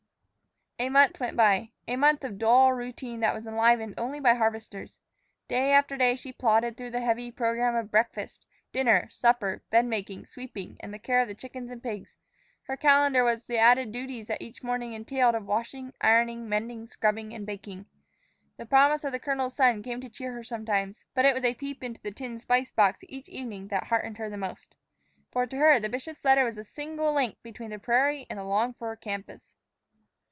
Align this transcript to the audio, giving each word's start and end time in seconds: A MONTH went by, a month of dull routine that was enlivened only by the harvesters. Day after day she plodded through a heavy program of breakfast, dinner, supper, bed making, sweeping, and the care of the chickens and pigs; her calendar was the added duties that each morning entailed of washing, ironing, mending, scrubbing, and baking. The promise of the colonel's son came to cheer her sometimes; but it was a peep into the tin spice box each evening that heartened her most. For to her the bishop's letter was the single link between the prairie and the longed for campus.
A 0.79 0.89
MONTH 0.89 1.19
went 1.19 1.37
by, 1.37 1.69
a 1.87 1.95
month 1.95 2.23
of 2.23 2.39
dull 2.39 2.73
routine 2.73 3.19
that 3.19 3.35
was 3.35 3.45
enlivened 3.45 3.93
only 3.99 4.19
by 4.19 4.31
the 4.33 4.39
harvesters. 4.39 4.97
Day 5.47 5.73
after 5.73 5.95
day 5.95 6.15
she 6.15 6.33
plodded 6.33 6.75
through 6.75 6.89
a 6.95 6.99
heavy 6.99 7.29
program 7.31 7.75
of 7.75 7.91
breakfast, 7.91 8.47
dinner, 8.73 9.07
supper, 9.11 9.61
bed 9.69 9.85
making, 9.85 10.25
sweeping, 10.25 10.77
and 10.79 10.91
the 10.91 10.97
care 10.97 11.21
of 11.21 11.27
the 11.27 11.35
chickens 11.35 11.69
and 11.69 11.83
pigs; 11.83 12.15
her 12.63 12.75
calendar 12.75 13.23
was 13.23 13.43
the 13.43 13.59
added 13.59 13.91
duties 13.91 14.25
that 14.25 14.41
each 14.41 14.63
morning 14.63 14.93
entailed 14.93 15.35
of 15.35 15.45
washing, 15.45 15.93
ironing, 16.01 16.49
mending, 16.49 16.87
scrubbing, 16.87 17.31
and 17.31 17.45
baking. 17.45 17.85
The 18.57 18.65
promise 18.65 19.03
of 19.03 19.11
the 19.11 19.19
colonel's 19.19 19.55
son 19.55 19.83
came 19.83 20.01
to 20.01 20.09
cheer 20.09 20.33
her 20.33 20.43
sometimes; 20.43 21.05
but 21.13 21.25
it 21.25 21.35
was 21.35 21.43
a 21.43 21.53
peep 21.53 21.83
into 21.83 22.01
the 22.01 22.09
tin 22.09 22.39
spice 22.39 22.71
box 22.71 23.01
each 23.07 23.29
evening 23.29 23.67
that 23.67 23.83
heartened 23.83 24.17
her 24.17 24.35
most. 24.35 24.75
For 25.31 25.45
to 25.45 25.57
her 25.57 25.79
the 25.79 25.89
bishop's 25.89 26.25
letter 26.25 26.43
was 26.43 26.55
the 26.55 26.63
single 26.63 27.13
link 27.13 27.37
between 27.43 27.69
the 27.69 27.77
prairie 27.77 28.25
and 28.31 28.39
the 28.39 28.43
longed 28.43 28.77
for 28.77 28.95
campus. 28.95 29.53